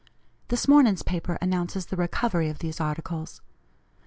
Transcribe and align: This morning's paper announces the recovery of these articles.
This 0.47 0.67
morning's 0.67 1.03
paper 1.03 1.37
announces 1.43 1.85
the 1.85 1.95
recovery 1.95 2.49
of 2.49 2.57
these 2.57 2.79
articles. 2.81 3.39